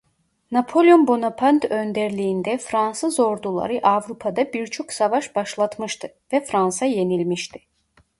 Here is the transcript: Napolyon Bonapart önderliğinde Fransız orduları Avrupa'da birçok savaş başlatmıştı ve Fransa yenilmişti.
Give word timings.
Napolyon 0.51 1.07
Bonapart 1.07 1.65
önderliğinde 1.65 2.57
Fransız 2.57 3.19
orduları 3.19 3.79
Avrupa'da 3.83 4.53
birçok 4.53 4.93
savaş 4.93 5.35
başlatmıştı 5.35 6.07
ve 6.33 6.41
Fransa 6.45 6.85
yenilmişti. 6.85 7.59